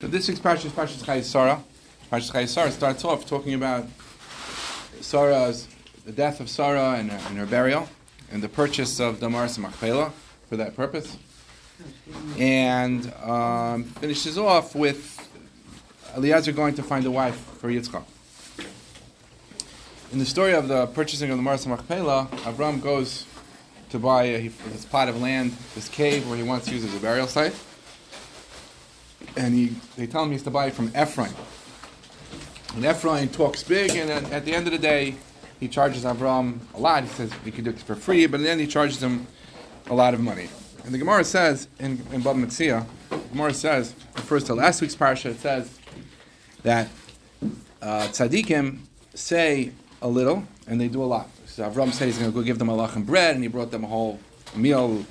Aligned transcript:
So 0.00 0.06
this 0.06 0.28
week's 0.28 0.38
Parshas 0.38 0.70
Parshas 0.70 1.02
Chayei 1.02 1.24
Sarah. 1.24 1.60
Parshas 2.08 2.30
Chayei 2.30 2.46
Sarah 2.46 2.70
starts 2.70 3.04
off 3.04 3.26
talking 3.26 3.54
about 3.54 3.84
Sarah's 5.00 5.66
the 6.06 6.12
death 6.12 6.38
of 6.38 6.48
Sarah 6.48 6.92
and, 6.92 7.10
her- 7.10 7.28
and 7.28 7.36
her 7.36 7.46
burial 7.46 7.88
and 8.30 8.40
the 8.40 8.48
purchase 8.48 9.00
of 9.00 9.18
Damaris 9.18 9.56
and 9.56 9.66
Machpelah 9.66 10.12
for 10.48 10.56
that 10.56 10.76
purpose, 10.76 11.16
and 12.38 13.12
um, 13.24 13.82
finishes 13.82 14.38
off 14.38 14.76
with 14.76 15.28
Eliezer 16.16 16.52
going 16.52 16.76
to 16.76 16.84
find 16.84 17.04
a 17.04 17.10
wife 17.10 17.34
for 17.34 17.68
Yitzchak. 17.68 18.04
In 20.12 20.20
the 20.20 20.26
story 20.26 20.54
of 20.54 20.68
the 20.68 20.86
purchasing 20.86 21.28
of 21.30 21.36
the 21.36 21.42
Maris 21.42 21.66
and 21.66 21.74
Machpelah, 21.74 22.28
Avram 22.44 22.80
goes 22.80 23.26
to 23.90 23.98
buy 23.98 24.22
a, 24.22 24.48
this 24.68 24.84
plot 24.84 25.08
of 25.08 25.20
land, 25.20 25.56
this 25.74 25.88
cave 25.88 26.28
where 26.28 26.36
he 26.36 26.44
wants 26.44 26.66
to 26.68 26.74
use 26.74 26.84
as 26.84 26.94
a 26.94 27.00
burial 27.00 27.26
site 27.26 27.56
and 29.36 29.54
he, 29.54 29.74
they 29.96 30.06
tell 30.06 30.22
him 30.22 30.28
he 30.28 30.34
has 30.34 30.42
to 30.42 30.50
buy 30.50 30.66
it 30.66 30.74
from 30.74 30.90
Ephron. 30.94 31.32
And 32.74 32.84
Ephron 32.84 33.28
talks 33.28 33.62
big, 33.62 33.94
and 33.96 34.10
at, 34.10 34.30
at 34.32 34.44
the 34.44 34.54
end 34.54 34.66
of 34.66 34.72
the 34.72 34.78
day, 34.78 35.16
he 35.60 35.68
charges 35.68 36.04
Avram 36.04 36.58
a 36.74 36.78
lot. 36.78 37.02
He 37.02 37.08
says 37.08 37.32
he 37.44 37.50
could 37.50 37.64
do 37.64 37.70
it 37.70 37.78
for 37.78 37.94
free, 37.94 38.26
but 38.26 38.40
in 38.40 38.44
the 38.44 38.50
end, 38.50 38.60
he 38.60 38.66
charges 38.66 39.02
him 39.02 39.26
a 39.86 39.94
lot 39.94 40.14
of 40.14 40.20
money. 40.20 40.48
And 40.84 40.94
the 40.94 40.98
Gemara 40.98 41.24
says 41.24 41.68
in, 41.78 42.02
in 42.12 42.22
Bava 42.22 42.44
Metzia, 42.44 42.86
Gemara 43.32 43.52
says, 43.52 43.94
refers 44.16 44.44
to 44.44 44.54
last 44.54 44.80
week's 44.80 44.96
parsha, 44.96 45.26
it 45.26 45.40
says 45.40 45.78
that 46.62 46.88
uh, 47.82 48.08
tzaddikim 48.08 48.78
say 49.14 49.72
a 50.00 50.08
little 50.08 50.44
and 50.66 50.80
they 50.80 50.88
do 50.88 51.02
a 51.02 51.04
lot. 51.04 51.28
So 51.46 51.68
Avram 51.68 51.92
said 51.92 52.06
he's 52.06 52.18
going 52.18 52.30
to 52.30 52.34
go 52.34 52.42
give 52.42 52.58
them 52.58 52.68
a 52.68 52.76
lachem 52.76 53.04
bread, 53.04 53.34
and 53.34 53.42
he 53.42 53.48
brought 53.48 53.70
them 53.70 53.84
a 53.84 53.86
whole 53.86 54.20
meal. 54.54 55.04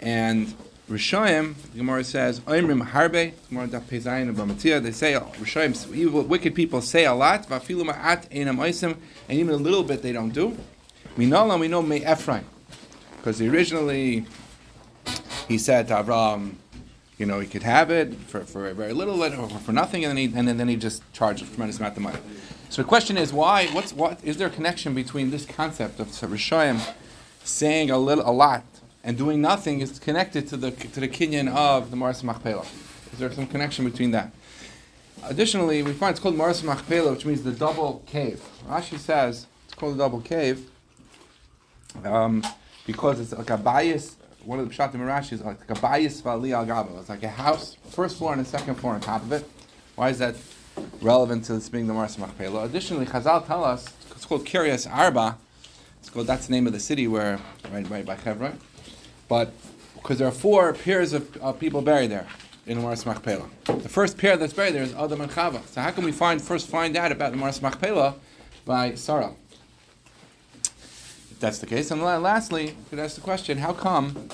And 0.00 0.54
Rishayim, 0.92 1.54
the 1.72 1.78
Gemara 1.78 2.04
says, 2.04 2.40
Oimrim 2.40 2.86
harbe, 2.90 3.32
Gemara 3.48 3.66
daf 3.66 3.82
pezayin 3.84 4.28
of 4.28 4.36
Bava 4.36 4.54
Metzia, 4.54 4.82
they 4.82 4.92
say, 4.92 5.16
oh, 5.16 5.32
Rishayim, 5.40 5.94
evil, 5.94 6.22
wicked 6.22 6.54
people 6.54 6.82
say 6.82 7.06
a 7.06 7.14
lot, 7.14 7.48
vafilu 7.48 7.90
ma'at 7.90 8.28
einam 8.28 8.58
oisim, 8.58 8.96
and 9.26 9.38
even 9.38 9.54
a 9.54 9.56
little 9.56 9.82
bit 9.82 10.02
they 10.02 10.12
don't 10.12 10.34
do. 10.34 10.58
Know, 11.16 11.56
we 11.56 11.68
know 11.68 11.80
me 11.80 12.04
Ephron, 12.04 12.44
because 13.16 13.40
originally 13.40 14.26
he 15.48 15.56
said 15.56 15.88
to 15.88 15.94
Avram, 15.94 16.56
you 17.16 17.24
know, 17.24 17.40
he 17.40 17.48
could 17.48 17.62
have 17.62 17.90
it 17.90 18.14
for, 18.14 18.40
for 18.40 18.70
very 18.74 18.92
little 18.92 19.22
or 19.22 19.48
for 19.48 19.72
nothing, 19.72 20.04
and 20.04 20.10
then 20.10 20.16
he, 20.18 20.36
and 20.36 20.46
then, 20.46 20.58
then 20.58 20.68
he 20.68 20.76
just 20.76 21.02
charged 21.14 21.42
a 21.42 21.46
tremendous 21.46 21.78
amount 21.78 21.96
of 21.96 22.02
money. 22.02 22.18
So 22.68 22.82
the 22.82 22.88
question 22.88 23.16
is, 23.16 23.32
why? 23.32 23.66
What's 23.68 23.92
what? 23.92 24.18
Is 24.24 24.38
there 24.38 24.48
a 24.48 24.50
connection 24.50 24.94
between 24.94 25.30
this 25.30 25.46
concept 25.46 26.00
of 26.00 26.08
Rishayim 26.08 26.80
saying 27.44 27.90
a 27.90 27.98
little, 27.98 28.28
a 28.28 28.32
lot, 28.32 28.64
and 29.04 29.18
doing 29.18 29.40
nothing 29.40 29.80
is 29.80 29.98
connected 29.98 30.46
to 30.48 30.56
the 30.56 30.70
to 30.70 31.00
the 31.00 31.08
kinyan 31.08 31.52
of 31.54 31.90
the 31.90 31.96
Maras 31.96 32.22
Machpelah? 32.22 32.66
Is 33.12 33.18
there 33.18 33.30
some 33.32 33.46
connection 33.46 33.84
between 33.84 34.10
that? 34.12 34.32
Additionally, 35.24 35.82
we 35.82 35.92
find 35.92 36.12
it's 36.12 36.20
called 36.20 36.36
Maras 36.36 36.62
Machpelah, 36.62 37.12
which 37.12 37.24
means 37.24 37.42
the 37.42 37.52
double 37.52 38.02
cave. 38.06 38.42
Rashi 38.66 38.98
says 38.98 39.46
it's 39.66 39.74
called 39.74 39.94
a 39.94 39.98
double 39.98 40.20
cave 40.20 40.68
um, 42.04 42.42
because 42.86 43.20
it's 43.20 43.32
like 43.32 43.50
a 43.50 43.56
bias. 43.56 44.16
One 44.44 44.58
of 44.58 44.68
the 44.68 44.74
pshatim 44.74 44.94
Rashi 44.96 45.34
is 45.34 45.42
like 45.42 45.58
a 45.68 45.74
bias 45.76 46.20
vali 46.20 46.52
al 46.52 46.66
gabo. 46.66 46.98
It's 46.98 47.08
like 47.08 47.22
a 47.22 47.28
house, 47.28 47.76
first 47.90 48.18
floor 48.18 48.32
and 48.32 48.42
a 48.42 48.44
second 48.44 48.74
floor 48.76 48.94
on 48.94 49.00
top 49.00 49.22
of 49.22 49.32
it. 49.32 49.48
Why 49.94 50.08
is 50.08 50.18
that 50.18 50.34
relevant 51.00 51.44
to 51.44 51.52
this 51.54 51.68
being 51.68 51.86
the 51.86 51.94
Maras 51.94 52.18
Machpelah? 52.18 52.64
Additionally, 52.64 53.06
Chazal 53.06 53.46
tell 53.46 53.64
us 53.64 53.88
it's 54.10 54.24
called 54.24 54.44
Kiryas 54.44 54.90
Arba. 54.90 55.38
It's 56.00 56.10
called 56.10 56.26
that's 56.26 56.46
the 56.46 56.52
name 56.52 56.66
of 56.66 56.72
the 56.72 56.80
city 56.80 57.06
where 57.06 57.38
right 57.72 57.88
right 57.88 58.04
by 58.04 58.16
Hebron, 58.16 58.58
but 59.32 59.50
because 59.94 60.18
there 60.18 60.28
are 60.28 60.38
four 60.46 60.74
pairs 60.74 61.14
of, 61.14 61.58
people 61.58 61.80
buried 61.80 62.10
there 62.10 62.26
in 62.66 62.82
Maras 62.82 63.06
Machpelah. 63.06 63.48
The 63.64 63.88
first 63.88 64.18
pair 64.18 64.36
that's 64.36 64.52
buried 64.52 64.74
there 64.74 64.82
is 64.82 64.92
Adam 64.92 65.22
and 65.22 65.32
Chava. 65.32 65.64
So 65.68 65.80
how 65.80 65.90
can 65.90 66.04
we 66.04 66.12
find 66.12 66.38
first 66.42 66.68
find 66.68 66.94
out 66.98 67.10
about 67.12 67.30
the 67.30 67.38
Maras 67.38 67.62
Machpelah 67.62 68.14
by 68.66 68.94
Sarah? 68.94 69.32
If 70.64 71.38
that's 71.40 71.60
the 71.60 71.66
case, 71.66 71.90
and 71.90 72.02
la- 72.02 72.18
lastly, 72.18 72.66
you 72.72 72.84
could 72.90 72.98
ask 72.98 73.14
the 73.14 73.22
question: 73.22 73.56
How 73.56 73.72
come? 73.72 74.28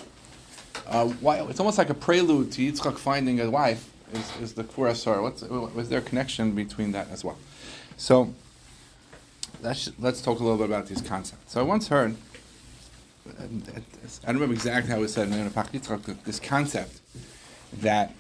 Uh, 0.89 1.07
why 1.21 1.43
it's 1.43 1.61
almost 1.61 1.79
like 1.79 1.91
a 1.91 1.95
prelude 1.95 2.51
to 2.55 2.61
Yitzchak 2.61 2.99
finding 2.99 3.39
a 3.41 3.49
wife 3.49 3.93
is, 4.13 4.33
is 4.41 4.55
the 4.55 4.65
Kfura 4.65 4.97
Sarah. 4.97 5.23
What's 5.23 5.43
was 5.43 5.91
there 5.91 6.01
a 6.01 6.09
connection 6.11 6.57
between 6.57 6.91
that 6.91 7.09
as 7.13 7.23
well? 7.23 7.39
So 7.97 8.35
let's 9.63 9.93
let's 10.01 10.21
talk 10.21 10.41
a 10.41 10.43
little 10.43 10.59
bit 10.59 10.67
about 10.67 10.89
these 10.89 11.03
concepts. 11.03 11.53
So 11.53 11.61
I 11.61 11.63
once 11.63 11.87
heard. 11.87 12.17
I 13.39 14.27
don't 14.27 14.35
remember 14.35 14.55
exactly 14.55 14.91
how 14.91 15.03
it 15.03 15.09
said 15.09 15.29
in 15.29 16.17
this 16.25 16.41
concept 16.41 17.01
that 17.73 18.15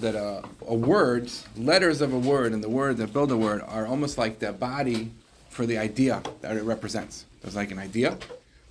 that 0.00 0.14
a, 0.14 0.44
a 0.66 0.74
word, 0.74 1.30
letters 1.56 2.00
of 2.00 2.12
a 2.12 2.18
word, 2.18 2.52
and 2.52 2.62
the 2.62 2.68
word 2.68 2.98
that 2.98 3.12
build 3.12 3.32
a 3.32 3.36
word 3.36 3.62
are 3.66 3.86
almost 3.86 4.16
like 4.16 4.38
the 4.38 4.52
body 4.52 5.10
for 5.50 5.66
the 5.66 5.76
idea 5.76 6.22
that 6.40 6.56
it 6.56 6.62
represents. 6.62 7.24
There's 7.42 7.56
like 7.56 7.72
an 7.72 7.78
idea, 7.78 8.16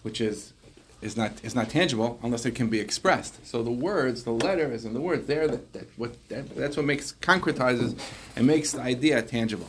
which 0.04 0.22
is 0.22 0.54
is 1.02 1.16
not 1.16 1.34
is 1.44 1.54
not 1.54 1.70
tangible 1.70 2.20
unless 2.24 2.46
it 2.46 2.56
can 2.56 2.70
be 2.70 2.80
expressed. 2.80 3.46
So 3.46 3.62
the 3.62 3.72
words, 3.72 4.24
the 4.24 4.32
letters, 4.32 4.86
and 4.86 4.96
the 4.96 5.02
words 5.02 5.28
there 5.28 5.48
that, 5.48 5.74
that 5.74 5.88
what 5.98 6.16
that, 6.30 6.56
that's 6.56 6.78
what 6.78 6.86
makes 6.86 7.14
concretizes 7.22 8.00
and 8.36 8.48
makes 8.48 8.72
the 8.72 8.82
idea 8.82 9.22
tangible. 9.22 9.68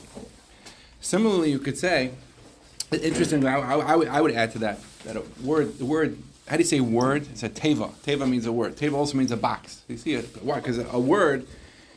Similarly, 1.01 1.51
you 1.51 1.59
could 1.59 1.79
say, 1.79 2.13
interesting. 2.93 3.45
I, 3.47 3.59
I, 3.59 3.97
would 3.97 4.09
I 4.09 4.21
would 4.21 4.33
add 4.33 4.53
to 4.53 4.59
that 4.61 4.81
that 5.05 5.17
a 5.17 5.23
word 5.43 5.79
the 5.79 5.85
word 5.85 6.19
how 6.49 6.57
do 6.57 6.63
you 6.63 6.67
say 6.67 6.81
word? 6.81 7.27
It's 7.31 7.43
a 7.43 7.51
teva. 7.51 7.93
Teva 7.97 8.29
means 8.29 8.47
a 8.47 8.53
word. 8.53 8.77
Teva 8.77 8.95
also 8.95 9.19
means 9.19 9.31
a 9.31 9.37
box. 9.37 9.83
You 9.87 9.99
see 9.99 10.15
it? 10.15 10.43
Why? 10.43 10.61
Because 10.61 10.79
a 10.79 10.99
word 10.99 11.47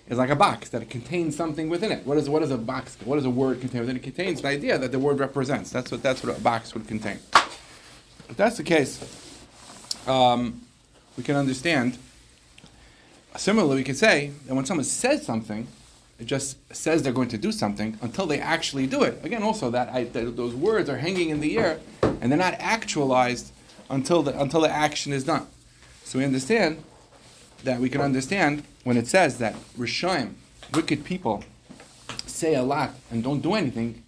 is 0.10 0.18
like 0.18 0.30
a 0.30 0.36
box 0.36 0.70
that 0.70 0.82
it 0.82 0.90
contains 0.90 1.38
something 1.38 1.70
within 1.70 1.92
it. 1.92 2.06
What 2.06 2.18
is 2.18 2.30
what 2.30 2.44
is 2.44 2.52
a 2.52 2.58
box? 2.58 2.98
What 3.06 3.16
does 3.16 3.26
a 3.26 3.30
word 3.30 3.62
contain 3.62 3.82
within 3.82 3.96
it? 3.96 4.04
Contains 4.04 4.42
the 4.42 4.50
idea 4.50 4.78
that 4.78 4.92
the 4.92 5.00
word 5.00 5.20
represents. 5.20 5.72
That's 5.72 5.90
what 5.90 6.04
that's 6.04 6.22
what 6.22 6.38
a 6.38 6.42
box 6.42 6.74
would 6.74 6.88
contain. 6.88 7.20
If 8.30 8.36
that's 8.36 8.58
the 8.58 8.64
case, 8.64 9.00
um, 10.06 10.62
we 11.18 11.24
can 11.24 11.36
understand. 11.38 11.98
Similarly, 13.38 13.78
we 13.78 13.84
could 13.86 13.98
say 13.98 14.32
that 14.46 14.54
when 14.54 14.66
someone 14.66 14.84
says 14.84 15.26
something, 15.26 15.66
it 16.22 16.28
just 16.28 16.58
says 16.74 17.02
they're 17.02 17.12
going 17.12 17.30
to 17.30 17.38
do 17.38 17.52
something 17.52 17.98
until 18.00 18.28
they 18.28 18.40
actually 18.40 18.86
do 18.86 19.02
it. 19.02 19.26
Again, 19.26 19.42
also 19.42 19.72
that, 19.72 19.90
I, 19.90 20.04
those 20.04 20.54
words 20.54 20.88
are 20.88 20.98
hanging 20.98 21.30
in 21.30 21.40
the 21.40 21.58
air 21.58 21.80
and 22.04 22.32
they're 22.32 22.38
not 22.38 22.54
actualized 22.60 23.52
until 23.90 24.22
the 24.22 24.40
until 24.40 24.62
the 24.62 24.70
action 24.70 25.14
is 25.14 25.24
done. 25.24 25.48
So 26.04 26.20
we 26.20 26.26
understand 26.26 26.84
that 27.64 27.80
we 27.80 27.90
can 27.90 28.02
understand 28.02 28.64
when 28.84 28.98
it 28.98 29.08
says 29.08 29.40
that 29.40 29.56
Rishaim, 29.76 30.36
wicked 30.76 31.04
people, 31.04 31.44
say 32.28 32.54
a 32.54 32.62
lot 32.62 32.94
and 33.10 33.24
don't 33.24 33.42
do 33.42 33.56
anything, 33.56 34.04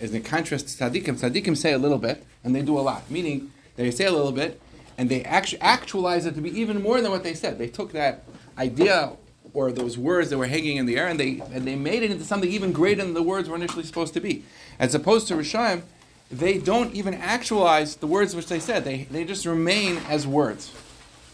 is 0.00 0.14
in 0.14 0.22
contrast 0.22 0.68
to 0.68 0.84
tzaddikim. 0.84 1.20
Tzaddikim 1.20 1.54
say 1.54 1.74
a 1.74 1.78
little 1.78 1.98
bit 1.98 2.24
and 2.42 2.56
they 2.56 2.62
do 2.62 2.78
a 2.78 2.80
lot, 2.80 3.10
meaning 3.10 3.52
they 3.76 3.90
say 3.90 4.06
a 4.06 4.12
little 4.12 4.32
bit 4.32 4.58
and 4.96 5.10
they 5.10 5.22
actu- 5.24 5.58
actualize 5.60 6.24
it 6.24 6.34
to 6.34 6.40
be 6.40 6.58
even 6.58 6.82
more 6.82 7.02
than 7.02 7.10
what 7.10 7.24
they 7.24 7.34
said. 7.34 7.58
They 7.58 7.68
took 7.68 7.92
that 7.92 8.24
idea 8.56 9.12
or 9.58 9.72
those 9.72 9.98
words 9.98 10.30
that 10.30 10.38
were 10.38 10.46
hanging 10.46 10.76
in 10.76 10.86
the 10.86 10.96
air 10.96 11.08
and 11.08 11.18
they 11.18 11.42
and 11.52 11.66
they 11.66 11.74
made 11.74 12.04
it 12.04 12.12
into 12.12 12.22
something 12.22 12.48
even 12.48 12.70
greater 12.70 13.02
than 13.02 13.12
the 13.12 13.22
words 13.22 13.48
were 13.48 13.56
initially 13.56 13.82
supposed 13.82 14.14
to 14.14 14.20
be. 14.20 14.44
As 14.78 14.94
opposed 14.94 15.26
to 15.28 15.34
Rishaim, 15.34 15.82
they 16.30 16.58
don't 16.58 16.94
even 16.94 17.12
actualize 17.14 17.96
the 17.96 18.06
words 18.06 18.36
which 18.36 18.46
they 18.46 18.60
said. 18.60 18.84
They, 18.84 19.08
they 19.10 19.24
just 19.24 19.44
remain 19.46 19.96
as 20.08 20.28
words. 20.28 20.72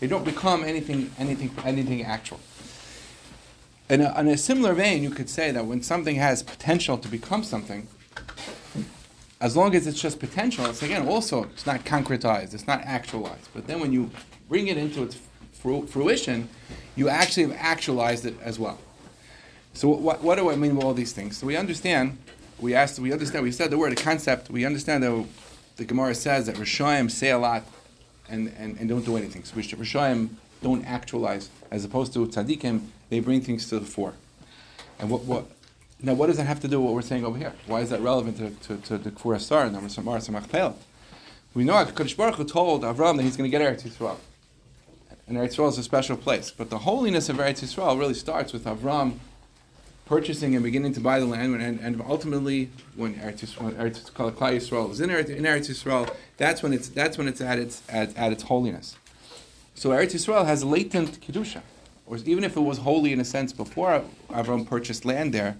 They 0.01 0.07
don't 0.07 0.25
become 0.25 0.65
anything 0.65 1.11
anything 1.19 1.51
anything 1.65 2.03
actual. 2.03 2.41
In 3.91 4.01
a, 4.01 4.19
in 4.19 4.29
a 4.29 4.39
similar 4.39 4.73
vein, 4.73 5.03
you 5.03 5.11
could 5.11 5.29
say 5.29 5.51
that 5.51 5.67
when 5.67 5.83
something 5.83 6.17
has 6.17 6.43
potential 6.43 6.97
to 6.97 7.09
become 7.09 7.45
something, 7.45 7.87
as 9.39 9.55
long 9.55 9.75
as 9.75 9.87
it's 9.87 10.01
just 10.01 10.19
potential, 10.19 10.65
it's 10.65 10.83
again 10.83 11.07
also 11.07 11.45
it's 11.45 11.67
not 11.67 11.85
concretized, 11.85 12.55
it's 12.55 12.67
not 12.67 12.81
actualized. 12.87 13.49
But 13.53 13.67
then 13.67 13.81
when 13.81 13.93
you 13.93 14.11
bring 14.49 14.69
it 14.69 14.79
into 14.79 15.03
its 15.03 15.19
fruition, 15.61 16.49
you 16.97 17.09
actually 17.09 17.45
have 17.45 17.57
actualized 17.59 18.25
it 18.25 18.35
as 18.43 18.59
well. 18.59 18.79
So 19.73 19.89
what, 19.89 20.23
what 20.23 20.37
do 20.37 20.51
I 20.51 20.57
mean 20.57 20.77
by 20.77 20.83
all 20.83 20.95
these 20.95 21.13
things? 21.13 21.37
So 21.37 21.47
we 21.47 21.57
understand, 21.57 22.19
we 22.61 22.75
asked, 22.75 22.99
we 22.99 23.13
understand, 23.13 23.45
we 23.45 23.53
said 23.53 23.71
the 23.71 23.79
word, 23.79 23.93
a 23.93 23.97
concept, 23.97 24.51
we 24.51 24.65
understand 24.65 25.03
that 25.03 25.27
the 25.77 25.85
Gemara 25.85 26.15
says 26.15 26.47
that 26.47 26.57
Rishoyim 26.57 27.11
say 27.11 27.31
a 27.31 27.39
lot 27.39 27.65
and, 28.29 28.53
and, 28.57 28.79
and 28.79 28.89
don't 28.89 29.05
do 29.05 29.17
anything. 29.17 29.43
So 29.45 29.57
Rishoyim 29.57 30.31
don't 30.63 30.85
actualize, 30.85 31.51
as 31.71 31.85
opposed 31.85 32.13
to 32.15 32.27
Tzaddikim, 32.27 32.87
they 33.11 33.21
bring 33.21 33.41
things 33.41 33.69
to 33.69 33.81
the 33.81 33.87
fore. 33.87 34.15
And 35.01 35.11
what, 35.11 35.25
what, 35.25 35.47
now 36.01 36.15
what 36.15 36.29
does 36.29 36.37
that 36.37 36.45
have 36.45 36.61
to 36.61 36.69
do 36.69 36.79
with 36.79 36.87
what 36.87 36.95
we're 36.95 37.03
saying 37.03 37.25
over 37.25 37.37
here? 37.37 37.53
Why 37.67 37.81
is 37.81 37.91
that 37.91 38.01
relevant 38.01 38.37
to, 38.39 38.51
to, 38.69 38.83
to 38.83 38.99
the 38.99 39.11
Kfur 39.11 39.37
Asar 39.37 39.65
and 39.67 39.75
the 39.75 40.33
Machpelah? 40.33 40.75
We 41.53 41.65
know 41.65 41.85
that 41.85 41.95
Kodesh 41.95 42.17
Baruch 42.17 42.37
Hu 42.37 42.45
told 42.45 42.83
Avram 42.83 43.17
that 43.17 43.23
he's 43.25 43.37
going 43.37 43.51
to 43.51 43.57
get 43.57 43.63
Eretz 43.63 43.83
Yisrael. 43.83 44.19
And 45.27 45.37
Eretz 45.37 45.57
Yisrael 45.57 45.69
is 45.69 45.79
a 45.79 45.83
special 45.83 46.17
place. 46.17 46.51
But 46.51 46.71
the 46.71 46.79
holiness 46.79 47.29
of 47.29 47.37
Eretz 47.37 47.63
Yisrael 47.63 47.99
really 47.99 48.15
starts 48.15 48.53
with 48.53 48.65
Avram 48.65 49.19
purchasing 50.07 50.55
and 50.55 50.63
beginning 50.63 50.93
to 50.93 51.01
buy 51.01 51.19
the 51.19 51.25
land, 51.25 51.55
and, 51.63 51.81
and 51.81 52.03
ultimately, 52.07 52.71
when 52.95 53.15
Eretz 53.15 53.41
Yisrael, 53.41 53.73
Eretz 53.73 54.11
Yisrael 54.11 54.91
is 54.91 55.01
in 55.01 55.11
Eretz, 55.11 55.31
in 55.31 55.45
Eretz 55.45 55.71
Yisrael, 55.71 56.15
that's 56.37 56.63
when 56.63 56.73
it's 56.73 56.89
that's 56.89 57.17
when 57.17 57.27
it's 57.27 57.41
at 57.41 57.59
its 57.59 57.83
at, 57.89 58.15
at 58.17 58.33
its 58.33 58.45
holiness. 58.45 58.97
So 59.75 59.91
Eretz 59.91 60.15
Yisrael 60.15 60.45
has 60.45 60.63
latent 60.63 61.21
kedusha. 61.21 61.63
or 62.07 62.19
even 62.19 62.45
if 62.45 62.57
it 62.57 62.61
was 62.61 62.79
holy 62.79 63.13
in 63.13 63.21
a 63.21 63.25
sense 63.25 63.53
before 63.53 64.05
Avram 64.31 64.67
purchased 64.67 65.05
land 65.05 65.33
there, 65.33 65.57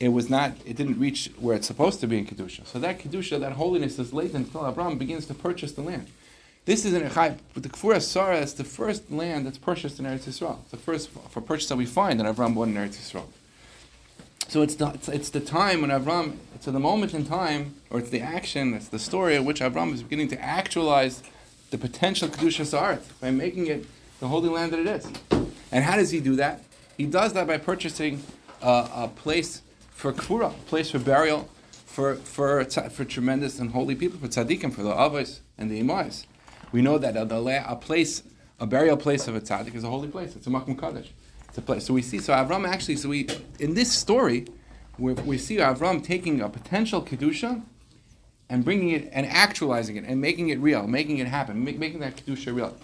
it 0.00 0.08
was 0.08 0.28
not, 0.28 0.52
it 0.66 0.76
didn't 0.76 0.98
reach 0.98 1.30
where 1.38 1.56
it's 1.56 1.66
supposed 1.66 2.00
to 2.00 2.06
be 2.06 2.18
in 2.18 2.26
Kedusha. 2.26 2.66
So 2.66 2.78
that 2.80 2.98
Kedusha, 2.98 3.38
that 3.40 3.52
holiness 3.52 3.98
is 3.98 4.12
latent 4.12 4.48
until 4.48 4.62
Avram 4.62 4.98
begins 4.98 5.26
to 5.26 5.34
purchase 5.34 5.72
the 5.72 5.82
land. 5.82 6.08
This 6.66 6.86
is 6.86 6.94
an 6.94 7.02
Echai, 7.02 7.36
but 7.52 7.62
the 7.62 7.68
Kfura 7.68 8.00
Sarah 8.00 8.38
is 8.38 8.54
the 8.54 8.64
first 8.64 9.10
land 9.10 9.44
that's 9.44 9.58
purchased 9.58 9.98
in 9.98 10.06
Eretz 10.06 10.24
Yisrael. 10.24 10.60
It's 10.62 10.70
the 10.70 10.78
first 10.78 11.10
for 11.10 11.42
purchase 11.42 11.68
that 11.68 11.76
we 11.76 11.84
find 11.84 12.18
that 12.18 12.26
Avram 12.26 12.54
bought 12.54 12.68
in 12.68 12.74
Eretz 12.74 12.96
Yisrael. 12.96 13.26
So 14.48 14.62
it's 14.62 14.74
the, 14.76 14.88
it's, 14.88 15.08
it's 15.10 15.28
the 15.28 15.40
time 15.40 15.82
when 15.82 15.90
Avram, 15.90 16.38
it's 16.54 16.64
the 16.64 16.72
moment 16.72 17.12
in 17.12 17.26
time, 17.26 17.74
or 17.90 17.98
it's 17.98 18.08
the 18.08 18.22
action, 18.22 18.72
it's 18.72 18.88
the 18.88 18.98
story 18.98 19.36
at 19.36 19.44
which 19.44 19.60
Avram 19.60 19.92
is 19.92 20.02
beginning 20.02 20.28
to 20.28 20.42
actualize 20.42 21.22
the 21.70 21.76
potential 21.76 22.28
Kedusha 22.28 22.64
Sa'aret 22.64 23.02
by 23.20 23.30
making 23.30 23.66
it 23.66 23.84
the 24.20 24.28
holy 24.28 24.48
land 24.48 24.72
that 24.72 24.80
it 24.80 24.86
is. 24.86 25.06
And 25.70 25.84
how 25.84 25.96
does 25.96 26.12
he 26.12 26.20
do 26.20 26.34
that? 26.36 26.62
He 26.96 27.04
does 27.04 27.34
that 27.34 27.46
by 27.46 27.58
purchasing 27.58 28.22
a, 28.62 28.88
a 28.94 29.10
place 29.14 29.60
for 29.90 30.14
kfura, 30.14 30.48
a 30.48 30.62
place 30.64 30.90
for 30.92 30.98
burial, 30.98 31.48
for 31.84 32.14
for 32.16 32.64
for 32.64 33.04
tremendous 33.04 33.58
and 33.58 33.72
holy 33.72 33.94
people, 33.94 34.18
for 34.18 34.28
tzaddikim, 34.28 34.72
for 34.72 34.82
the 34.82 34.92
avos 34.92 35.40
and 35.58 35.70
the 35.70 35.82
imais. 35.82 36.24
We 36.74 36.82
know 36.82 36.98
that 36.98 37.16
a, 37.16 37.70
a, 37.70 37.76
place, 37.76 38.24
a 38.58 38.66
burial 38.66 38.96
place 38.96 39.28
of 39.28 39.36
a 39.36 39.40
tzaddik 39.40 39.76
is 39.76 39.84
a 39.84 39.88
holy 39.88 40.08
place. 40.08 40.34
It's 40.34 40.48
a 40.48 40.50
makom 40.50 40.76
kaddish. 40.76 41.14
It's 41.48 41.56
a 41.56 41.62
place. 41.62 41.86
So 41.86 41.94
we 41.94 42.02
see. 42.02 42.18
So 42.18 42.32
Avram 42.32 42.66
actually. 42.66 42.96
So 42.96 43.10
we 43.10 43.28
in 43.60 43.74
this 43.74 43.92
story, 43.92 44.48
we 44.98 45.38
see 45.38 45.58
Avram 45.58 46.02
taking 46.02 46.40
a 46.40 46.48
potential 46.48 47.00
kedusha 47.00 47.62
and 48.48 48.64
bringing 48.64 48.90
it 48.90 49.08
and 49.12 49.24
actualizing 49.24 49.94
it 49.94 50.02
and 50.02 50.20
making 50.20 50.48
it 50.48 50.58
real, 50.58 50.88
making 50.88 51.18
it 51.18 51.28
happen, 51.28 51.62
make, 51.62 51.78
making 51.78 52.00
that 52.00 52.16
kedusha 52.16 52.52
real 52.52 52.76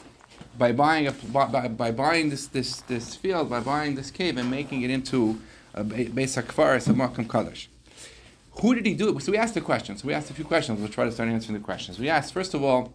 by 0.56 0.70
buying 0.70 1.08
a, 1.08 1.12
by, 1.12 1.66
by 1.66 1.90
buying 1.90 2.30
this, 2.30 2.46
this, 2.46 2.82
this 2.82 3.16
field, 3.16 3.50
by 3.50 3.58
buying 3.58 3.96
this 3.96 4.12
cave 4.12 4.36
and 4.36 4.48
making 4.48 4.82
it 4.82 4.90
into 4.90 5.40
a 5.74 5.82
Beis 5.82 6.40
HaKfaris, 6.40 6.86
a 6.86 6.92
Makam 6.92 7.28
Kaddish. 7.28 7.68
Who 8.60 8.72
did 8.72 8.86
he 8.86 8.94
do 8.94 9.16
it? 9.16 9.20
So 9.24 9.32
we 9.32 9.38
asked 9.38 9.54
the 9.54 9.60
questions. 9.60 10.02
So 10.02 10.06
we 10.06 10.14
asked 10.14 10.30
a 10.30 10.34
few 10.34 10.44
questions. 10.44 10.78
We'll 10.78 10.88
try 10.90 11.06
to 11.06 11.12
start 11.12 11.28
answering 11.28 11.58
the 11.58 11.64
questions. 11.64 11.98
We 11.98 12.08
asked, 12.08 12.32
first 12.32 12.54
of 12.54 12.62
all, 12.62 12.92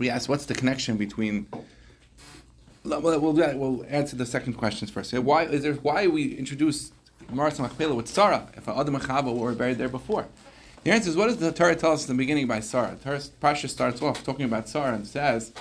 we 0.00 0.10
asked 0.10 0.28
what's 0.28 0.46
the 0.46 0.54
connection 0.54 0.96
between. 0.96 1.46
Well, 2.82 3.20
we'll, 3.20 3.34
we'll 3.34 3.84
answer 3.88 4.16
the 4.16 4.24
second 4.26 4.54
questions 4.54 4.90
first. 4.90 5.12
Why 5.12 5.44
is 5.44 5.62
there? 5.62 5.74
Why 5.74 6.08
we 6.08 6.34
introduce 6.34 6.90
Maras 7.30 7.60
Machpelah 7.60 7.94
with 7.94 8.08
Sarah 8.08 8.48
if 8.56 8.66
Adam 8.66 8.96
Chava 8.98 9.36
were 9.36 9.52
buried 9.52 9.76
there 9.76 9.90
before? 9.90 10.26
The 10.82 10.90
answer 10.90 11.10
is 11.10 11.16
what 11.16 11.26
does 11.26 11.36
the 11.36 11.52
Torah 11.52 11.76
tell 11.76 11.92
us 11.92 12.08
in 12.08 12.16
the 12.16 12.18
beginning 12.18 12.46
by 12.46 12.60
Sarah? 12.60 12.96
The 12.98 13.04
Torah 13.04 13.20
Pasha 13.40 13.68
starts 13.68 14.00
off 14.00 14.24
talking 14.24 14.46
about 14.46 14.66
Sarah 14.70 14.94
and 14.94 15.06
says, 15.06 15.52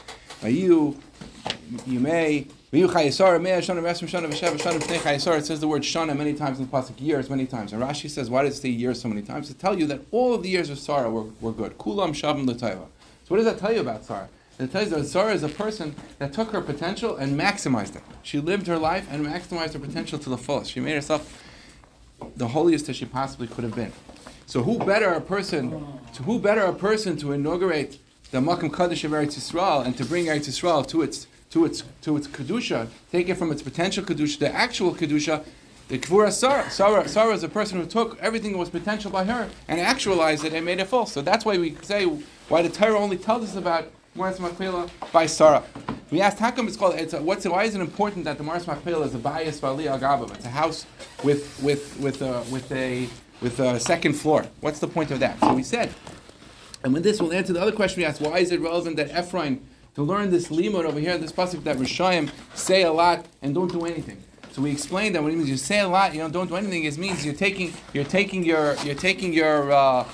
"By 0.42 0.48
you, 0.48 0.98
may 1.86 1.90
you 1.92 2.00
may 2.00 2.48
it 2.72 2.86
says 2.86 3.10
the 5.60 5.68
word 5.68 5.82
shana 5.82 6.16
many 6.16 6.34
times 6.36 6.60
in 6.60 6.66
the 6.66 6.72
pasuk, 6.72 7.02
years 7.02 7.30
many 7.30 7.46
times. 7.46 7.74
And 7.74 7.82
Rashi 7.84 8.10
says, 8.10 8.30
why 8.30 8.44
does 8.44 8.58
it 8.58 8.62
say 8.62 8.70
years 8.70 9.02
so 9.02 9.10
many 9.10 9.24
times? 9.24 9.48
To 9.48 9.54
tell 9.56 9.78
you 9.78 9.88
that 9.88 10.02
all 10.12 10.34
of 10.34 10.44
the 10.44 10.50
years 10.50 10.70
of 10.70 10.80
Sarah 10.80 11.10
were, 11.10 11.26
were 11.42 11.52
good. 11.52 11.78
Kulam 11.78 12.12
shavim 12.12 12.48
l'tayva. 12.48 12.88
So 13.30 13.36
what 13.36 13.44
does 13.44 13.54
that 13.54 13.60
tell 13.60 13.72
you 13.72 13.82
about 13.82 14.06
Sarah? 14.06 14.28
It 14.58 14.72
tells 14.72 14.90
you 14.90 14.96
that 14.96 15.06
Sarah 15.06 15.34
is 15.34 15.44
a 15.44 15.50
person 15.50 15.96
that 16.18 16.34
took 16.34 16.50
her 16.50 16.62
potential 16.62 17.16
and 17.16 17.40
maximized 17.40 17.96
it. 17.96 18.02
She 18.24 18.40
lived 18.40 18.66
her 18.66 18.80
life 18.80 19.08
and 19.12 19.24
maximized 19.24 19.74
her 19.74 19.80
potential 19.80 20.18
to 20.18 20.30
the 20.32 20.38
fullest. 20.38 20.72
She 20.72 20.80
made 20.80 20.96
herself 20.96 21.44
the 22.36 22.48
holiest 22.48 22.88
that 22.88 22.96
she 22.96 23.06
possibly 23.06 23.46
could 23.46 23.64
have 23.64 23.76
been. 23.76 23.94
So 24.48 24.64
who 24.64 24.80
better 24.80 25.12
a 25.12 25.22
person, 25.22 25.70
to 26.16 26.24
who 26.24 26.40
better 26.40 26.62
a 26.62 26.74
person 26.74 27.18
to 27.18 27.32
inaugurate 27.32 28.00
the 28.32 28.40
Makam 28.40 28.76
Kaddish 28.76 29.04
of 29.04 29.12
Eretz 29.12 29.38
Yisrael 29.38 29.86
and 29.86 29.96
to 29.98 30.06
bring 30.06 30.26
Eretz 30.26 30.50
Yisrael 30.50 30.88
to 30.88 31.04
its 31.04 31.28
to 31.52 31.66
its 31.66 31.84
to 32.02 32.18
its 32.18 32.28
kedusha, 32.28 32.88
take 33.12 33.30
it 33.30 33.36
from 33.36 33.52
its 33.52 33.62
potential 33.62 34.04
kedusha 34.04 34.40
to 34.40 34.56
actual 34.56 34.96
kedusha. 34.96 35.46
The 35.90 35.98
Kvura 35.98 36.32
Sarah, 36.32 36.70
Sarah, 36.70 37.08
Sarah 37.08 37.34
is 37.34 37.44
a 37.44 37.50
person 37.50 37.80
who 37.80 37.88
took 37.88 38.20
everything 38.20 38.52
that 38.52 38.60
was 38.60 38.70
potential 38.70 39.10
by 39.10 39.24
her 39.24 39.50
and 39.68 39.80
actualized 39.80 40.46
it 40.46 40.54
and 40.54 40.64
made 40.64 40.80
it 40.80 40.86
full. 40.86 41.08
So 41.08 41.24
that's 41.24 41.46
why 41.46 41.58
we 41.58 41.76
say 41.82 42.06
why 42.48 42.62
the 42.62 42.70
Torah 42.70 43.00
only 43.00 43.18
tells 43.18 43.44
us 43.44 43.56
about 43.56 43.92
Maras 44.14 44.40
Machpelah 44.40 44.88
by 45.12 45.26
Sarah. 45.26 45.64
We 46.12 46.22
asked 46.22 46.38
how 46.38 46.52
come 46.52 46.68
it's 46.68 46.78
called. 46.78 46.94
It's 46.94 47.14
a, 47.14 47.24
what's 47.24 47.44
why 47.48 47.64
is 47.64 47.74
it 47.74 47.82
important 47.82 48.26
that 48.26 48.38
the 48.38 48.44
Maras 48.44 48.68
Machpelah 48.68 49.08
is 49.08 49.16
a 49.16 49.18
bias 49.18 49.60
vali 49.60 49.86
agavam? 49.86 50.32
It's 50.36 50.46
a 50.46 50.50
house 50.50 50.86
with 51.24 51.60
with 51.64 52.00
with 52.00 52.22
a, 52.22 52.44
with 52.52 52.72
a 52.72 53.10
with 53.42 53.60
a 53.60 53.80
second 53.80 54.14
floor. 54.14 54.46
What's 54.60 54.78
the 54.78 54.88
point 54.88 55.10
of 55.10 55.20
that? 55.22 55.40
So 55.40 55.56
we 55.56 55.64
said, 55.64 55.92
and 56.84 56.94
with 56.94 57.02
this 57.02 57.20
we'll 57.20 57.34
answer 57.34 57.52
the 57.52 57.62
other 57.62 57.72
question 57.72 58.02
we 58.02 58.06
asked: 58.06 58.22
Why 58.22 58.38
is 58.38 58.52
it 58.52 58.62
relevant 58.62 58.96
that 58.98 59.10
Ephron 59.10 59.60
to 59.96 60.04
learn 60.04 60.30
this 60.30 60.50
limud 60.50 60.86
over 60.86 61.00
here, 61.00 61.18
this 61.18 61.32
pasuk 61.32 61.64
that 61.64 61.78
Rishayim 61.78 62.30
say 62.54 62.84
a 62.84 62.92
lot 62.92 63.26
and 63.42 63.56
don't 63.56 63.72
do 63.72 63.86
anything. 63.86 64.24
So 64.60 64.64
we 64.64 64.72
explained 64.72 65.16
that 65.16 65.24
when 65.24 65.32
it 65.32 65.38
means 65.38 65.50
you 65.50 65.56
say 65.56 65.80
a 65.80 65.88
lot, 65.88 66.14
you 66.14 66.20
know, 66.20 66.28
don't 66.28 66.50
do 66.50 66.58
anything, 66.58 66.84
it 66.84 66.98
means 66.98 67.24
you're 67.24 67.34
taking 67.34 67.72
you're 67.94 68.04
taking 68.04 68.44
your 68.44 68.76
you're 68.84 68.94
taking 68.94 69.32
your 69.32 69.72
uh, 69.72 70.06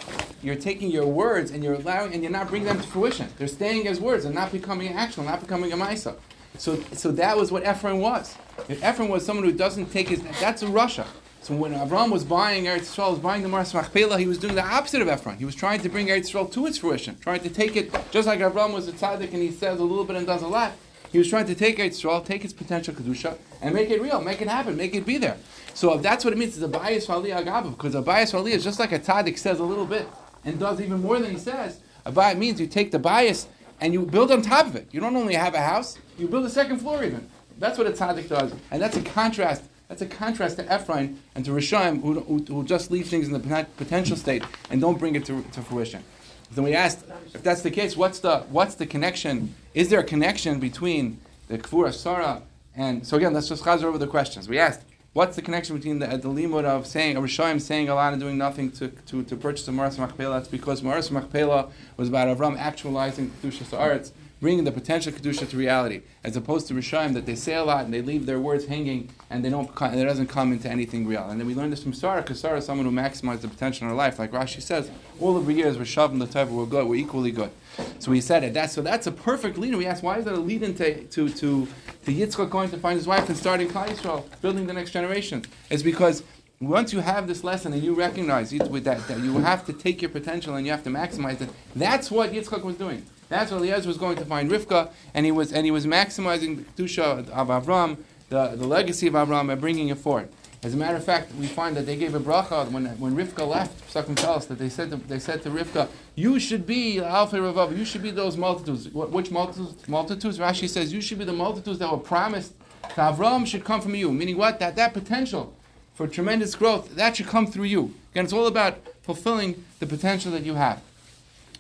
you're 0.44 0.54
taking 0.54 0.92
your 0.92 1.08
words 1.08 1.50
and 1.50 1.64
you're 1.64 1.74
allowing 1.74 2.14
and 2.14 2.22
you're 2.22 2.32
not 2.32 2.50
bringing 2.50 2.68
them 2.68 2.80
to 2.80 2.88
fruition. 2.88 3.28
They're 3.40 3.48
staying 3.48 3.88
as 3.88 4.00
words 4.00 4.24
and 4.24 4.36
not 4.36 4.52
becoming 4.52 4.94
actual, 4.94 5.24
not 5.24 5.40
becoming 5.40 5.74
a 5.74 5.76
ma'isa. 5.76 6.18
So 6.60 6.80
so 6.92 7.12
that 7.14 7.36
was 7.36 7.52
what 7.52 7.64
Ephron 7.64 8.02
was. 8.02 8.36
If 8.70 8.84
Ephron 8.84 9.10
was 9.10 9.26
someone 9.26 9.46
who 9.46 9.52
doesn't 9.52 9.92
take 9.92 10.10
his 10.10 10.22
that's 10.40 10.62
a 10.62 10.68
rasha. 10.68 11.08
So 11.42 11.56
when 11.56 11.74
Avram 11.74 12.12
was 12.12 12.24
buying 12.24 12.66
Eretz 12.66 12.82
Yisrael, 12.82 13.12
was 13.12 13.20
buying 13.20 13.42
the 13.42 13.50
Maras 13.50 13.74
Machpelah, 13.74 14.20
he 14.20 14.28
was 14.28 14.38
doing 14.38 14.54
the 14.54 14.64
opposite 14.64 15.02
of 15.02 15.08
Ephron. 15.08 15.38
He 15.38 15.46
was 15.46 15.56
trying 15.56 15.80
to 15.80 15.90
bring 15.90 16.06
Eretz 16.06 16.30
Yisrael 16.30 16.52
to 16.52 16.68
its 16.68 16.78
fruition, 16.78 17.18
trying 17.20 17.40
to 17.40 17.50
take 17.50 17.76
it, 17.76 17.92
just 18.12 18.28
like 18.28 18.42
Avram 18.42 18.74
was 18.74 18.88
a 18.88 18.92
tzaddik 18.92 19.34
and 19.34 19.42
he 19.42 19.50
says 19.50 19.80
a 19.80 19.84
little 19.84 20.06
bit 20.06 20.16
and 20.16 20.28
does 20.28 20.44
a 20.44 20.48
lot. 20.48 20.74
He 21.16 21.20
was 21.20 21.30
trying 21.30 21.46
to 21.46 21.56
take 21.56 21.78
Eretz 21.78 22.04
Yisrael, 22.04 22.26
take 22.26 22.44
its 22.44 22.52
potential 22.52 22.94
kedusha, 22.94 23.38
and 23.62 23.74
make 23.74 23.90
it 23.90 24.02
real, 24.02 24.20
make 24.20 24.42
it 24.42 24.50
happen, 24.50 24.76
make 24.76 24.94
it 24.94 25.06
be 25.06 25.18
there. 25.18 25.38
So 25.74 25.94
if 25.94 26.02
that's 26.02 26.26
what 26.26 26.34
it 26.34 26.38
means, 26.38 26.58
it's 26.58 26.66
a 26.66 26.68
bias 26.68 27.08
aliyah 27.08 27.42
agabav, 27.42 27.72
because 27.72 27.96
a 27.96 28.02
bias 28.02 28.34
aliyah 28.34 28.56
is 28.56 28.66
just 28.66 28.80
like 28.80 28.92
a 28.92 29.00
tzaddik 29.00 29.38
says 29.38 29.62
a 29.62 29.64
little 29.64 29.86
bit 29.86 30.10
and 30.44 30.60
does 30.60 30.82
even 30.82 31.02
more 31.02 31.18
than 31.20 31.32
he 31.32 31.38
says. 31.38 31.80
A 32.04 32.12
bias 32.12 32.38
means 32.38 32.60
you 32.60 32.68
take 32.68 32.92
the 32.92 33.00
bias 33.00 33.48
and 33.80 33.94
you 33.94 34.06
build 34.06 34.30
on 34.30 34.42
top 34.42 34.66
of 34.66 34.76
it. 34.76 34.90
You 34.92 35.00
don't 35.00 35.16
only 35.16 35.36
have 35.36 35.54
a 35.54 35.62
house, 35.62 35.98
you 36.18 36.28
build 36.28 36.44
a 36.44 36.50
second 36.50 36.80
floor 36.80 37.02
even. 37.02 37.30
That's 37.60 37.78
what 37.78 37.88
a 37.88 37.92
tzaddik 37.92 38.28
does, 38.28 38.54
and 38.70 38.82
that's 38.82 38.98
a 38.98 39.02
contrast 39.02 39.64
that's 39.88 40.02
a 40.02 40.08
contrast 40.08 40.58
to 40.58 40.70
Ephron 40.70 41.18
and 41.34 41.46
to 41.46 41.52
Rishayim, 41.52 42.02
who, 42.02 42.20
who, 42.20 42.40
who, 42.40 42.66
just 42.66 42.92
leave 42.92 43.08
things 43.08 43.28
in 43.28 43.34
the 43.34 43.68
potential 43.78 44.18
state 44.18 44.44
and 44.70 44.82
don't 44.82 45.00
bring 45.00 45.16
it 45.16 45.24
to, 45.28 45.44
to 45.54 45.62
fruition. 45.62 46.04
Then 46.52 46.66
we 46.66 46.74
asked, 46.74 47.06
if 47.34 47.42
that's 47.42 47.62
the 47.62 47.72
case, 47.72 47.96
what's 47.96 48.20
the 48.20 48.40
what's 48.50 48.76
the 48.76 48.86
connection? 48.86 49.56
Is 49.76 49.90
there 49.90 50.00
a 50.00 50.06
connection 50.06 50.62
between 50.62 51.20
the 51.50 51.58
Kfura 51.58 51.94
Sarah 51.94 52.44
and 52.78 53.06
so 53.06 53.18
again? 53.18 53.34
Let's 53.34 53.50
just 53.50 53.62
chazer 53.62 53.84
over 53.84 53.98
the 53.98 54.08
questions. 54.08 54.48
We 54.48 54.58
asked, 54.58 54.84
what's 55.12 55.36
the 55.36 55.42
connection 55.42 55.76
between 55.76 56.00
the, 56.00 56.08
the 56.08 56.30
limud 56.30 56.64
of 56.64 56.88
saying 56.88 57.18
Rishayim 57.18 57.60
saying 57.60 57.90
a 57.90 57.96
lot 57.96 58.14
and 58.14 58.22
doing 58.22 58.38
nothing 58.38 58.72
to, 58.72 58.88
to, 58.88 59.22
to 59.24 59.36
purchase 59.36 59.68
a 59.68 59.74
Maras 59.74 60.00
Machpelah? 60.00 60.36
That's 60.36 60.48
because 60.48 60.82
Maras 60.82 61.12
Machpelah 61.12 61.72
was 61.98 62.08
about 62.08 62.30
Avram 62.30 62.58
actualizing 62.58 63.32
Kedusha 63.42 63.66
Sa'aretz 63.66 64.14
bringing 64.42 64.64
the 64.64 64.72
potential 64.72 65.12
kedusha 65.12 65.50
to 65.50 65.58
reality, 65.58 66.02
as 66.24 66.36
opposed 66.36 66.68
to 66.68 66.74
Rishayim 66.74 67.14
that 67.14 67.26
they 67.26 67.36
say 67.36 67.56
a 67.56 67.64
lot 67.64 67.86
and 67.86 67.94
they 67.94 68.02
leave 68.02 68.26
their 68.26 68.40
words 68.40 68.68
hanging 68.68 69.10
and 69.30 69.44
they 69.44 69.50
don't 69.50 69.70
and 69.82 70.00
it 70.00 70.06
doesn't 70.06 70.28
come 70.28 70.54
into 70.54 70.70
anything 70.70 71.08
real. 71.08 71.28
And 71.30 71.40
then 71.40 71.48
we 71.48 71.56
learn 71.56 71.70
this 71.70 71.84
from 71.84 71.94
Sarah, 71.94 72.22
because 72.22 72.40
Sarah 72.40 72.60
is 72.60 72.66
someone 72.66 72.86
who 72.86 72.92
maximized 72.92 73.42
the 73.42 73.48
potential 73.48 73.86
in 73.86 73.90
her 73.90 73.96
life. 73.96 74.20
Like 74.20 74.32
Rashi 74.32 74.62
says, 74.62 74.90
all 75.20 75.36
of 75.36 75.46
the 75.46 75.54
years 75.54 75.78
Rishav 75.78 76.12
and 76.12 76.22
Latav 76.22 76.50
were 76.50 76.66
good, 76.66 76.88
were 76.88 76.96
equally 76.96 77.32
good. 77.32 77.52
So 78.00 78.12
we 78.12 78.22
said 78.22 78.44
it. 78.44 78.54
That's 78.54 78.74
so 78.74 78.82
that's 78.82 79.08
a 79.08 79.12
perfect 79.12 79.58
lead. 79.58 79.76
We 79.76 79.86
asked 79.86 80.04
why 80.04 80.18
is 80.20 80.26
that 80.26 80.34
a 80.34 80.40
lead 80.40 80.64
into 80.64 81.04
to 81.06 81.30
to 81.30 81.68
to 82.06 82.12
Yitzchak 82.12 82.50
going 82.50 82.70
to 82.70 82.78
find 82.78 82.98
his 82.98 83.08
wife 83.08 83.28
and 83.30 83.38
starting 83.38 83.68
Klal 83.68 83.88
Yisrael, 83.88 84.24
building 84.42 84.68
the 84.68 84.74
next 84.74 84.92
generation? 84.92 85.44
It's 85.70 85.84
because 85.84 86.24
once 86.60 86.94
you 86.94 87.00
have 87.00 87.28
this 87.28 87.44
lesson 87.44 87.74
and 87.74 87.84
you 87.84 87.94
recognize 87.94 88.54
it 88.54 88.70
with 88.70 88.86
that, 88.86 89.08
that 89.08 89.20
you 89.20 89.38
have 89.40 89.66
to 89.66 89.74
take 89.74 90.02
your 90.02 90.10
potential 90.10 90.56
and 90.56 90.66
you 90.66 90.72
have 90.72 90.84
to 90.84 90.90
maximize 90.90 91.42
it, 91.42 91.50
that's 91.76 92.10
what 92.10 92.32
Yitzchak 92.32 92.64
was 92.64 92.78
doing. 92.78 93.06
That's 93.28 93.52
what 93.52 93.58
Eliezer 93.58 93.88
was 93.88 93.98
going 93.98 94.18
to 94.18 94.26
find 94.26 94.50
Rivka, 94.52 94.92
and 95.14 95.26
he 95.26 95.32
was 95.32 95.52
and 95.52 95.66
he 95.66 95.72
was 95.72 95.86
maximizing 95.86 96.58
the 96.58 96.84
kedusha 96.84 97.28
of 97.30 97.48
Avram, 97.48 97.98
the, 98.30 98.50
the 98.50 98.68
legacy 98.68 99.08
of 99.08 99.14
Avram, 99.14 99.48
by 99.48 99.56
bringing 99.56 99.90
it 99.90 99.98
forward. 99.98 100.30
As 100.66 100.74
a 100.74 100.78
matter 100.78 100.96
of 100.96 101.04
fact, 101.04 101.32
we 101.36 101.46
find 101.46 101.78
that 101.78 101.86
they 101.86 101.96
gave 101.96 102.16
a 102.16 102.20
bracha 102.20 102.72
when 102.72 102.86
when 102.98 103.16
Rivka 103.16 103.48
left. 103.48 103.94
Psakim 103.94 104.16
tell 104.16 104.34
us 104.34 104.48
that 104.48 104.58
they 104.58 104.68
said 104.68 104.90
to, 104.90 104.96
they 104.96 105.20
said 105.20 105.44
to 105.44 105.52
Rivka, 105.52 105.88
"You 106.16 106.40
should 106.40 106.66
be 106.66 107.00
Alpha 107.00 107.38
Ravav. 107.38 107.78
You 107.78 107.86
should 107.86 108.02
be 108.02 108.10
those 108.10 108.36
multitudes. 108.36 108.90
Which 108.90 109.30
multitudes? 109.30 109.88
Multitudes. 109.88 110.40
Rashi 110.40 110.68
says 110.68 110.92
you 110.92 111.02
should 111.02 111.20
be 111.20 111.24
the 111.24 111.34
multitudes 111.34 111.78
that 111.78 111.92
were 111.92 112.00
promised 112.00 112.54
to 112.96 113.02
Avram 113.10 113.46
should 113.46 113.64
come 113.64 113.80
from 113.80 113.94
you. 113.94 114.12
Meaning 114.12 114.38
what? 114.38 114.58
That 114.58 114.76
that 114.76 114.96
potential 114.96 115.54
for 115.94 116.08
tremendous 116.08 116.56
growth 116.56 116.96
that 116.96 117.16
should 117.16 117.28
come 117.28 117.46
through 117.46 117.66
you. 117.66 117.94
Again, 118.14 118.24
it's 118.24 118.34
all 118.34 118.48
about 118.48 118.80
fulfilling 119.04 119.64
the 119.78 119.86
potential 119.86 120.32
that 120.32 120.46
you 120.46 120.56
have. 120.56 120.82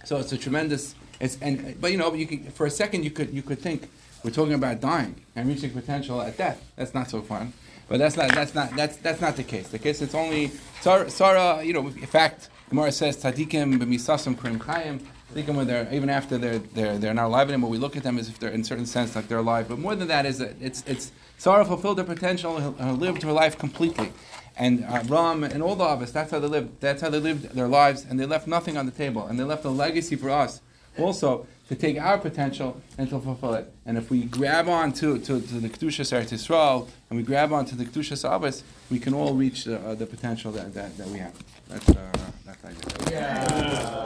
So 0.03 0.17
it's 0.17 0.31
a 0.31 0.37
tremendous 0.37 0.95
it's, 1.19 1.37
and 1.43 1.79
but 1.79 1.91
you 1.91 1.97
know, 1.99 2.11
you 2.15 2.25
could, 2.25 2.51
for 2.53 2.65
a 2.65 2.71
second 2.71 3.03
you 3.03 3.11
could 3.11 3.31
you 3.31 3.43
could 3.43 3.59
think 3.59 3.87
we're 4.23 4.31
talking 4.31 4.55
about 4.55 4.81
dying 4.81 5.13
and 5.35 5.47
reaching 5.47 5.69
potential 5.69 6.23
at 6.23 6.37
death. 6.37 6.59
That's 6.75 6.95
not 6.95 7.07
so 7.07 7.21
fun. 7.21 7.53
But 7.87 7.99
that's 7.99 8.17
not 8.17 8.33
that's 8.33 8.55
not 8.55 8.75
that's 8.75 8.97
that's 8.97 9.21
not 9.21 9.35
the 9.35 9.43
case. 9.43 9.67
The 9.69 9.79
case 9.79 10.01
it's 10.01 10.15
only 10.15 10.51
Sarah, 10.81 11.63
you 11.63 11.73
know, 11.73 11.87
in 11.87 12.07
fact, 12.07 12.49
Gemara 12.69 12.91
says 12.91 13.17
tzadikim 13.17 13.79
b'misasam 13.79 14.35
kurim 14.35 14.57
chayim. 14.57 15.01
think 15.33 15.47
when 15.49 15.67
they're 15.67 15.87
even 15.93 16.09
after 16.09 16.37
they're 16.37 16.59
they're 16.59 16.97
they're 16.97 17.13
not 17.13 17.25
alive 17.25 17.49
anymore, 17.49 17.69
we 17.69 17.77
look 17.77 17.95
at 17.95 18.03
them 18.03 18.17
as 18.17 18.27
if 18.27 18.39
they're 18.39 18.49
in 18.49 18.63
certain 18.63 18.87
sense 18.87 19.15
like 19.15 19.27
they're 19.27 19.37
alive. 19.37 19.67
But 19.67 19.77
more 19.79 19.95
than 19.95 20.07
that 20.07 20.25
is 20.25 20.39
that 20.39 20.55
it's 20.59 20.83
it's 20.87 21.11
Sarah 21.37 21.65
fulfilled 21.65 21.99
her 21.99 22.03
potential 22.03 22.57
and 22.57 22.75
and 22.79 22.99
lived 22.99 23.21
her 23.21 23.31
life 23.31 23.57
completely. 23.57 24.11
And 24.57 24.85
uh, 24.85 25.03
Ram 25.07 25.43
and 25.43 25.61
all 25.61 25.75
the 25.75 25.83
others, 25.83 26.13
that's 26.13 26.31
how 26.31 26.39
they 26.39 26.47
lived. 26.47 26.79
That's 26.79 27.01
how 27.01 27.09
they 27.09 27.19
lived 27.19 27.53
their 27.55 27.67
lives, 27.67 28.05
and 28.09 28.19
they 28.19 28.25
left 28.25 28.47
nothing 28.47 28.77
on 28.77 28.85
the 28.85 28.91
table, 28.91 29.27
and 29.27 29.37
they 29.37 29.43
left 29.43 29.65
a 29.65 29.69
legacy 29.69 30.15
for 30.15 30.29
us 30.29 30.61
also 30.97 31.45
to 31.67 31.75
take 31.75 31.99
our 31.99 32.17
potential 32.17 32.79
and 32.97 33.09
to 33.09 33.19
fulfill 33.19 33.55
it. 33.55 33.71
And 33.85 33.97
if 33.97 34.11
we 34.11 34.23
grab 34.23 34.69
on 34.69 34.93
to, 34.93 35.17
to, 35.17 35.41
to 35.41 35.53
the 35.59 35.69
Kedushas 35.69 36.11
Eretz 36.11 36.31
Yisrael 36.31 36.87
and 37.09 37.17
we 37.17 37.23
grab 37.23 37.51
on 37.51 37.65
to 37.65 37.75
the 37.75 37.85
Kedushas 37.85 38.23
Abbas, 38.29 38.63
we 38.91 38.99
can 38.99 39.13
all 39.13 39.33
reach 39.33 39.63
the, 39.63 39.79
uh, 39.79 39.95
the 39.95 40.05
potential 40.05 40.51
that, 40.51 40.73
that, 40.73 40.95
that 40.97 41.07
we 41.07 41.19
have. 41.19 41.33
That's, 41.67 41.89
uh, 41.89 42.31
that's 42.45 42.63
it. 43.09 44.05